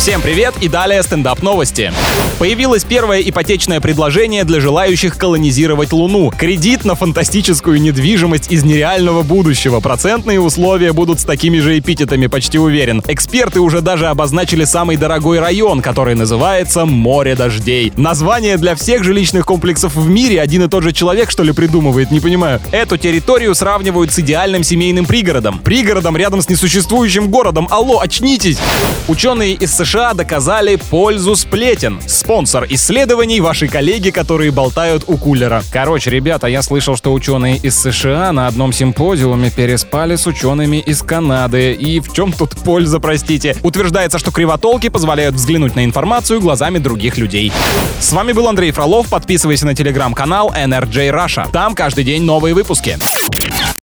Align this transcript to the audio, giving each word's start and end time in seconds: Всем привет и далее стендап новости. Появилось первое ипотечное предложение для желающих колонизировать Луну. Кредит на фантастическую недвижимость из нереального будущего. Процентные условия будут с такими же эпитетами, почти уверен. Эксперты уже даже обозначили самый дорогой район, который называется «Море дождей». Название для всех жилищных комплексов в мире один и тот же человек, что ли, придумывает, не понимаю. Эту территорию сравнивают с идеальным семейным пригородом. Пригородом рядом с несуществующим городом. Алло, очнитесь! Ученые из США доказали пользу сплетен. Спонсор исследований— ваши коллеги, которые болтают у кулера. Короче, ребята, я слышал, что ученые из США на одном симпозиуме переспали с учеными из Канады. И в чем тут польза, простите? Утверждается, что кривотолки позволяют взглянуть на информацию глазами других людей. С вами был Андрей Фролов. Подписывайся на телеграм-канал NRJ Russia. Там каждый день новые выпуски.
Всем 0.00 0.22
привет 0.22 0.54
и 0.62 0.68
далее 0.68 1.02
стендап 1.02 1.42
новости. 1.42 1.92
Появилось 2.38 2.84
первое 2.84 3.20
ипотечное 3.20 3.82
предложение 3.82 4.44
для 4.44 4.58
желающих 4.58 5.18
колонизировать 5.18 5.92
Луну. 5.92 6.30
Кредит 6.30 6.86
на 6.86 6.94
фантастическую 6.94 7.78
недвижимость 7.78 8.50
из 8.50 8.64
нереального 8.64 9.20
будущего. 9.20 9.80
Процентные 9.80 10.40
условия 10.40 10.94
будут 10.94 11.20
с 11.20 11.24
такими 11.24 11.58
же 11.58 11.78
эпитетами, 11.78 12.28
почти 12.28 12.58
уверен. 12.58 13.02
Эксперты 13.08 13.60
уже 13.60 13.82
даже 13.82 14.06
обозначили 14.06 14.64
самый 14.64 14.96
дорогой 14.96 15.38
район, 15.38 15.82
который 15.82 16.14
называется 16.14 16.86
«Море 16.86 17.34
дождей». 17.36 17.92
Название 17.98 18.56
для 18.56 18.76
всех 18.76 19.04
жилищных 19.04 19.44
комплексов 19.44 19.96
в 19.96 20.08
мире 20.08 20.40
один 20.40 20.62
и 20.62 20.68
тот 20.68 20.82
же 20.82 20.92
человек, 20.92 21.30
что 21.30 21.42
ли, 21.42 21.52
придумывает, 21.52 22.10
не 22.10 22.20
понимаю. 22.20 22.58
Эту 22.72 22.96
территорию 22.96 23.54
сравнивают 23.54 24.14
с 24.14 24.18
идеальным 24.18 24.64
семейным 24.64 25.04
пригородом. 25.04 25.58
Пригородом 25.58 26.16
рядом 26.16 26.40
с 26.40 26.48
несуществующим 26.48 27.28
городом. 27.28 27.68
Алло, 27.70 28.00
очнитесь! 28.00 28.56
Ученые 29.06 29.52
из 29.52 29.74
США 29.76 29.89
доказали 30.14 30.76
пользу 30.76 31.34
сплетен. 31.34 32.00
Спонсор 32.06 32.64
исследований— 32.70 33.40
ваши 33.40 33.66
коллеги, 33.66 34.10
которые 34.10 34.52
болтают 34.52 35.02
у 35.08 35.16
кулера. 35.16 35.64
Короче, 35.72 36.10
ребята, 36.10 36.46
я 36.46 36.62
слышал, 36.62 36.96
что 36.96 37.12
ученые 37.12 37.56
из 37.56 37.76
США 37.76 38.30
на 38.30 38.46
одном 38.46 38.72
симпозиуме 38.72 39.50
переспали 39.50 40.14
с 40.14 40.28
учеными 40.28 40.76
из 40.76 41.02
Канады. 41.02 41.72
И 41.72 41.98
в 41.98 42.12
чем 42.12 42.32
тут 42.32 42.50
польза, 42.50 43.00
простите? 43.00 43.56
Утверждается, 43.64 44.20
что 44.20 44.30
кривотолки 44.30 44.88
позволяют 44.88 45.34
взглянуть 45.34 45.74
на 45.74 45.84
информацию 45.84 46.40
глазами 46.40 46.78
других 46.78 47.18
людей. 47.18 47.52
С 47.98 48.12
вами 48.12 48.30
был 48.30 48.46
Андрей 48.46 48.70
Фролов. 48.70 49.08
Подписывайся 49.08 49.66
на 49.66 49.74
телеграм-канал 49.74 50.52
NRJ 50.56 51.10
Russia. 51.10 51.50
Там 51.52 51.74
каждый 51.74 52.04
день 52.04 52.22
новые 52.22 52.54
выпуски. 52.54 52.96